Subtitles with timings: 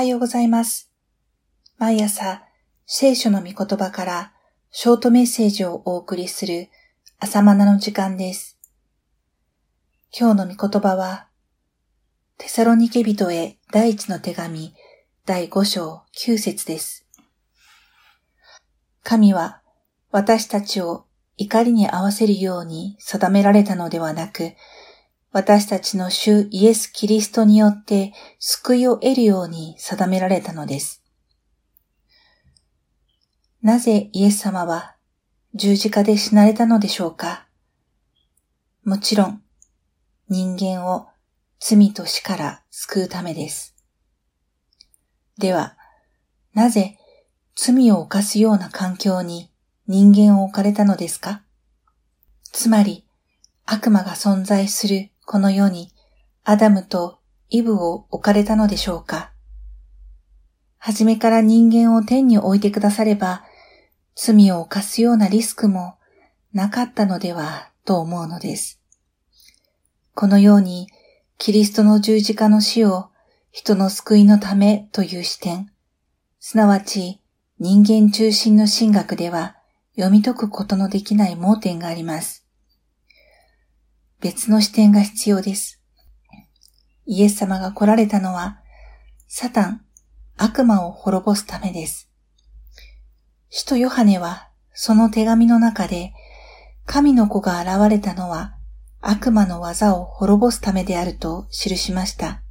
[0.00, 0.90] はようございます。
[1.76, 2.42] 毎朝、
[2.86, 4.32] 聖書の御言葉から
[4.70, 6.70] ショートメッセージをお送りする
[7.18, 8.58] 朝マナの時間です。
[10.18, 11.26] 今日の御言葉は、
[12.38, 14.72] テサロニケ人へ第一の手紙
[15.26, 17.06] 第五章九節です。
[19.02, 19.60] 神は
[20.10, 21.04] 私たちを
[21.36, 24.54] 怒りに合わせるように定められたのではなく、
[25.32, 31.04] 私たちの主イエス・キリストによって救いを得るように定められたのです。
[33.62, 34.96] なぜイエス様は
[35.54, 37.46] 十字架で死なれたのでしょうか？
[38.84, 39.42] もちろん
[40.28, 41.06] 人間を
[41.60, 43.76] 罪と死から救うためです。
[45.38, 45.76] では、
[46.54, 46.98] なぜ
[47.54, 49.50] 罪を犯すような環境に
[49.86, 51.42] 人間を置かれたのですか？
[52.50, 53.06] つまり、
[53.64, 55.92] 悪魔が存在するこの世に
[56.42, 57.20] アダムと
[57.50, 59.30] イブを置かれたのでしょうか？
[60.76, 63.44] はじめから人間を天に置いてくだされば、
[64.16, 65.94] 罪を犯すようなリスクも
[66.52, 68.80] なかったのではと思うのです。
[70.16, 70.88] このように、
[71.38, 73.10] キリストの十字架の死を
[73.52, 75.70] 人の救いのためという視点、
[76.40, 77.20] すなわち
[77.60, 79.54] 人間中心の神学では、
[79.94, 82.39] 読み解くことのできない盲点があります。
[84.20, 85.80] 別の視点が必要です。
[87.06, 88.60] イエス様が来られたのは、
[89.28, 89.80] サタン、
[90.36, 92.10] 悪魔を滅ぼすためです。
[93.48, 96.12] 使徒ヨハネは、その手紙の中で、
[96.84, 98.56] 神の子が現れたのは、
[99.00, 102.42] 悪魔の技を滅ぼすためであると記しました。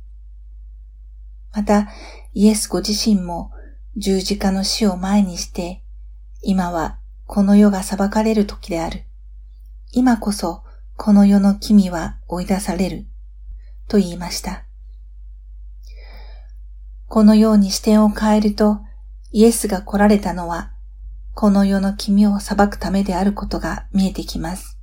[1.54, 1.88] また、
[2.34, 3.52] イエスご自身も
[3.96, 5.84] 十字架の死を前にして、
[6.42, 6.98] 今は
[7.28, 9.04] この世が裁かれる時である。
[9.92, 10.64] 今こそ
[11.02, 13.06] この世の君は追い出される。
[13.88, 14.66] と言いました。
[17.08, 18.82] このように視点を変えると、
[19.32, 20.74] イエスが来られたのは、
[21.36, 24.78] この世の君を裁くためであることが見えてきます。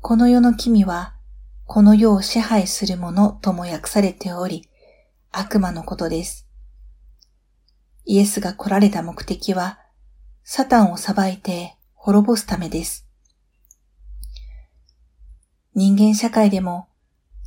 [0.00, 1.14] この世の君は、
[1.66, 4.66] この世を支配する者とも訳されており、
[5.30, 6.48] 悪魔のことです。
[8.06, 9.78] イエスが来られた目的は、
[10.42, 13.11] サタンを裁いて滅ぼすためです。
[15.74, 16.88] 人間社会でも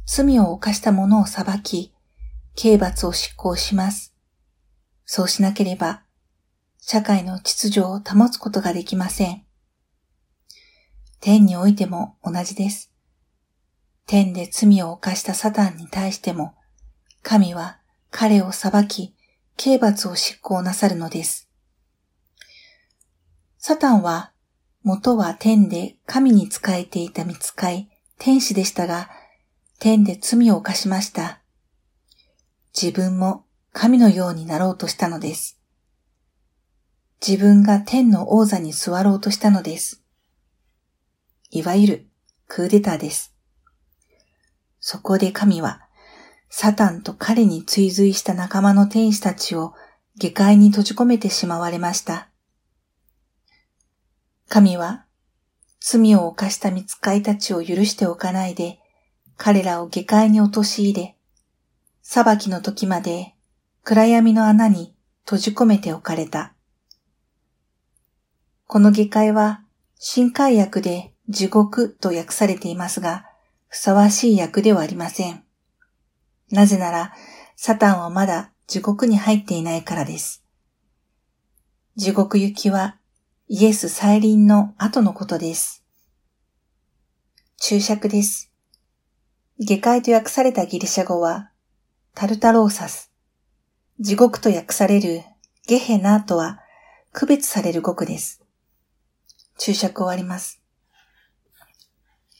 [0.07, 1.93] 罪を犯した者を裁き、
[2.55, 4.15] 刑罰を執行します。
[5.05, 6.03] そうしなければ、
[6.79, 9.43] 社会の秩序を保つことができません。
[11.19, 12.91] 天においても同じです。
[14.07, 16.55] 天で罪を犯したサタンに対しても、
[17.23, 17.79] 神は
[18.11, 19.15] 彼を裁き、
[19.57, 21.49] 刑罰を執行なさるのです。
[23.57, 24.31] サタンは、
[24.83, 29.09] 元は天で神に仕えていた見使い、天使でしたが、
[29.79, 31.41] 天で罪を犯しました。
[32.73, 35.59] 自分も神のようになろうとしたのです。
[37.25, 40.03] 自分が天の王座に座ろうとしたのです。
[41.49, 42.07] いわゆる
[42.47, 43.33] クーデターです。
[44.79, 45.81] そこで神は、
[46.49, 49.73] サタンと彼に追随した仲間の天使たちを
[50.17, 52.29] 下界に閉じ込めてしまわれました。
[54.47, 55.04] 神は
[55.87, 58.79] 罪を犯した見つかいたちを許しておかないで、
[59.37, 61.15] 彼らを下界に陥れ、
[62.01, 63.35] 裁きの時まで
[63.83, 66.55] 暗闇の穴に閉じ込めておかれた。
[68.65, 69.61] この下界は
[69.99, 73.27] 新海訳で地獄と訳されていますが、
[73.67, 75.43] ふさわしい訳ではありません。
[76.49, 77.13] なぜなら、
[77.55, 80.43] サタンはまだ地獄に入っていないからです。
[81.95, 82.97] 地獄行きは
[83.47, 85.83] イエス再臨の後のことです。
[87.57, 88.51] 注釈です。
[89.59, 91.51] 下界と訳されたギリシャ語は、
[92.15, 93.11] タルタローサス。
[93.99, 95.21] 地獄と訳される
[95.67, 96.59] ゲヘナとは、
[97.11, 98.41] 区別される語句です。
[99.59, 100.59] 注釈終わります。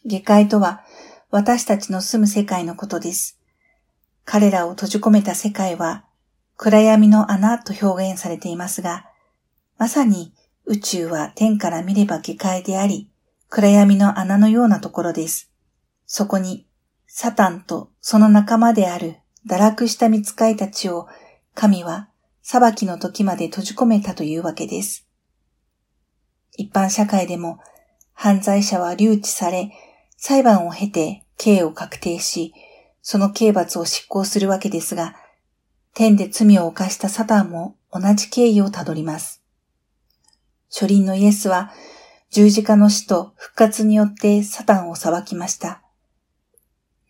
[0.06, 0.84] 下界とは、
[1.30, 3.40] 私たちの住む世界のことです。
[4.24, 6.04] 彼らを閉じ込めた世界は、
[6.58, 9.06] 暗闇の穴と表現されていますが、
[9.78, 10.34] まさに
[10.68, 13.10] 宇宙は天から見れば下界であり、
[13.50, 15.52] 暗闇の穴のようなところです。
[16.06, 16.66] そこに、
[17.08, 19.18] サタンとその仲間である
[19.48, 21.08] 堕落した見使いたちを
[21.54, 22.10] 神は
[22.42, 25.08] 裁きの時まで閉じ込めたというわけです。
[26.58, 27.60] 一般社会でも
[28.14, 29.72] 犯罪者は留置され、
[30.18, 32.54] 裁判を経て刑を確定し、
[33.02, 35.16] その刑罰を執行するわけですが、
[35.94, 39.45] 天で罪を犯したサタンも同じ経緯をたどります。
[40.78, 41.72] 初輪のイエスは
[42.32, 45.82] 十字架の死と復活によってサタンを裁きました。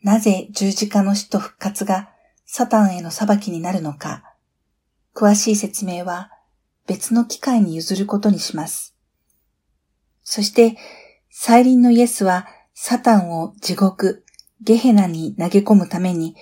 [0.04, 2.12] なぜ十字架の死と復活が
[2.46, 4.36] サタンへの裁きになるのか、
[5.16, 6.30] 詳しい説明は
[6.86, 8.96] 別の機会に譲ることにします。
[10.22, 10.78] そして、
[11.32, 12.46] 再臨のイエスは
[12.76, 14.24] サタンを地獄、
[14.62, 16.36] ゲヘナに投げ込むために、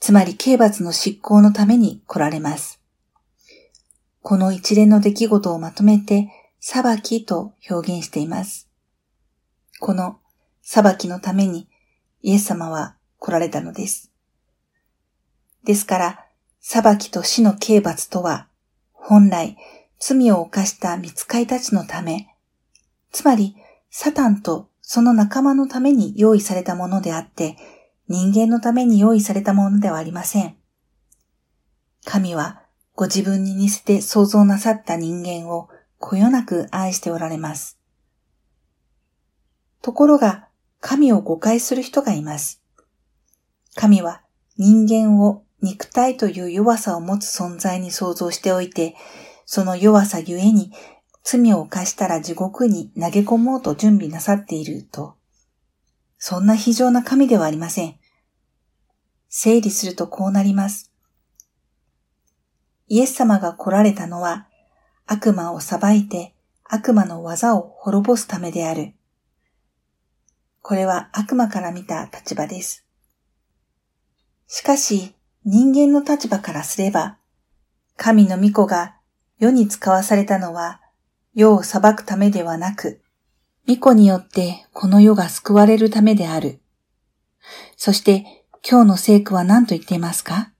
[0.00, 2.82] つまり刑罰の執行のために来られます。
[4.20, 6.28] この一連の出来事をまとめて、
[6.64, 8.68] 裁きと表現しています。
[9.80, 10.20] この
[10.62, 11.68] 裁きのために
[12.22, 14.12] イエス様は来られたのです。
[15.64, 16.26] ですから、
[16.60, 18.46] 裁きと死の刑罰とは、
[18.92, 19.56] 本来
[19.98, 22.28] 罪を犯した見つかいたちのため、
[23.10, 23.56] つまり
[23.90, 27.56] サタンとその仲間のために用意されたものであって、
[28.06, 30.54] 人間のために用意されたものではありません。
[32.04, 32.62] 神は
[32.94, 35.68] ご自分に似せて創造なさった人間を
[36.02, 37.78] こよなく愛しておられます。
[39.82, 40.48] ところが、
[40.80, 42.60] 神を誤解する人がいます。
[43.76, 44.22] 神は
[44.58, 48.96] 人間を肉体という弱さを持つ存在に想像しておいて、
[49.46, 50.72] その弱さゆえに
[51.22, 55.14] 罪を犯したら地獄に投げ込もうと準備なさっていると。
[56.18, 57.94] そんな非常な神ではありません。
[59.28, 60.92] 整理するとこうなります。
[62.88, 64.48] イエス様が来られたのは、
[65.06, 66.34] 悪魔を裁いて
[66.64, 68.94] 悪魔の技を滅ぼすためである。
[70.62, 72.86] これは悪魔から見た立場です。
[74.46, 75.14] しかし、
[75.44, 77.18] 人間の立場からすれば、
[77.96, 78.96] 神の御子が
[79.38, 80.80] 世に使わされたのは、
[81.34, 83.02] 世を裁くためではなく、
[83.66, 86.60] 御子によってこの世が救われるためである。
[87.76, 90.52] そして今日の聖句は何と言っていますか？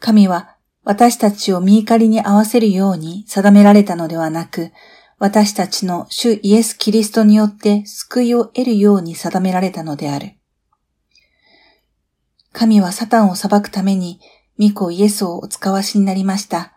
[0.00, 0.53] 神は
[0.84, 4.70] 私たちを見怒りに合わせるように定められたのではなく、
[5.18, 10.34] 私たちの主イエス・キリストによって救いを得るように定められたのである。
[12.52, 14.20] 神はサタンを裁くために、
[14.58, 16.74] 御子イエスをお使わしになりました。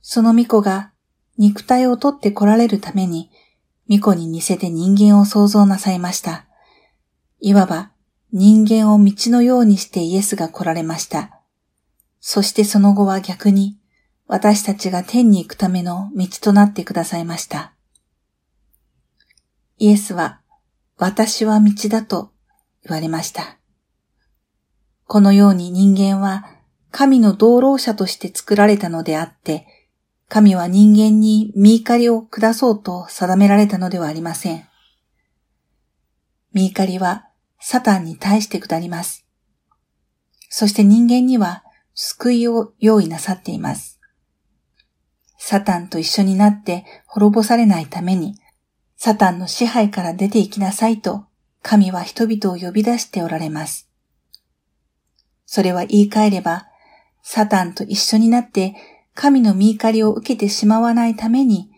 [0.00, 0.92] その御子が
[1.36, 3.30] 肉体を取って来られるために、
[3.90, 6.46] 御子に似せて人間を創造なさいました。
[7.40, 7.90] いわば
[8.32, 11.39] 人間を道のようにしてイエスが来られました。
[12.20, 13.78] そしてその後は逆に
[14.26, 17.72] 私たちが天に行くための道となってくださいました。
[19.78, 20.40] イエスは、
[20.98, 22.30] 私は道だと
[22.84, 23.58] 言われました。
[25.06, 26.46] このように人間は
[26.92, 29.66] 神の道路者として作られたのであって、
[30.28, 34.64] 神は人間に見怒りを下そうと定められたのではありません。
[36.52, 37.26] 見怒りは
[37.58, 39.26] サタンに対して下ります。
[40.48, 41.64] そして人間には
[41.94, 44.00] 救いを用意なさっています。
[45.38, 48.34] サタンと一緒になって滅ぼされないために、
[48.96, 51.24] サタンの支配から出て行きなさいと、
[51.62, 53.88] 神は人々を呼び出しておられます。
[55.46, 56.68] それは言い換えれば、
[57.22, 58.74] サタンと一緒になって
[59.14, 61.70] 神の見怒りを受けてしまわないために、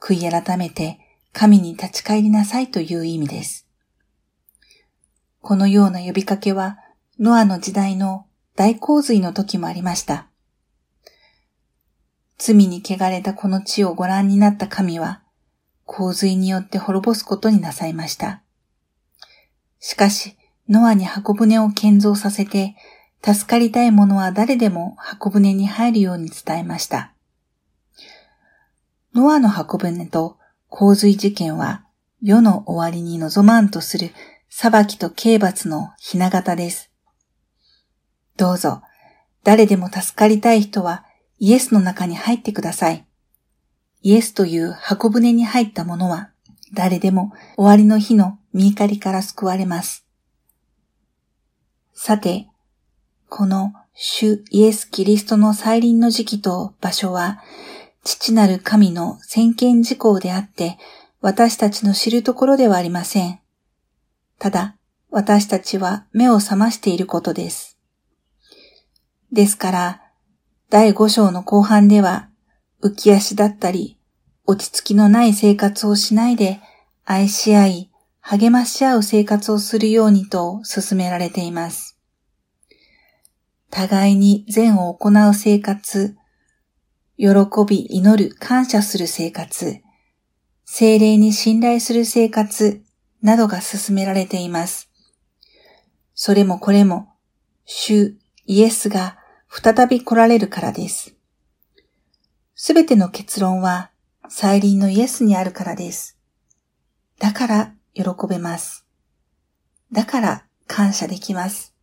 [0.00, 0.98] 悔い改めて
[1.32, 3.66] 神に立ち返りなさいという意味です。
[5.40, 6.78] このような呼びかけは、
[7.18, 8.26] ノアの時代の
[8.58, 10.26] 大洪水の時もありました。
[12.38, 15.22] 罪に汚れたこの地をご覧になった神は、
[15.84, 18.42] 洪水によって滅ぼすことになさいました。
[19.78, 20.36] しかし、
[20.68, 22.74] ノアに箱舟を建造させて、
[23.24, 27.14] 助かりたい者は誰でも箱舟に入るように伝えました。
[29.14, 30.36] ノアの箱舟と
[30.68, 31.84] 洪水事件は
[32.20, 34.10] 世の終わりに望まんとする
[34.50, 36.87] 裁きと刑罰のひな形です。
[38.38, 38.82] どうぞ、
[39.42, 41.04] 誰でも助かりたい人は
[41.40, 43.04] イエスの中に入ってください。
[44.02, 46.30] イエスという箱舟に入った者は、
[46.72, 50.06] 誰でも終わりの日の見怒りから救われます。
[51.94, 52.46] さて、
[53.28, 57.42] この主イエス・キリストの再臨の時期と場所は、
[58.04, 60.78] 父なる神の先見事項であって、
[61.20, 63.40] 私たちの知るところではありません。
[64.38, 64.76] ただ、
[65.10, 67.77] 私たちは目を覚ましていることです。
[69.32, 70.02] ですから、
[70.70, 72.30] 第5章の後半では、
[72.82, 73.98] 浮き足だったり、
[74.46, 76.60] 落ち着きのない生活をしないで、
[77.04, 81.98] 愛し合い、励まし合う生活をするようにと進められています。
[83.70, 86.16] 互いに善を行う生活、
[87.18, 87.26] 喜
[87.66, 89.82] び、祈る、感謝する生活、
[90.64, 92.82] 精霊に信頼する生活
[93.20, 94.90] などが進められています。
[96.14, 97.08] それもこれも、
[97.66, 98.16] 主
[98.50, 99.17] イエスが
[99.48, 101.14] 再び来られるからです。
[102.54, 103.90] すべての結論は
[104.28, 106.18] 再臨のイエスにあるからです。
[107.18, 108.86] だから喜べます。
[109.92, 111.74] だから感謝できます。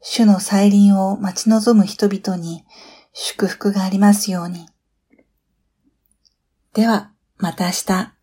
[0.00, 2.64] 主の再臨を待ち望む人々に
[3.12, 4.68] 祝福がありますように。
[6.74, 8.15] では、また明日。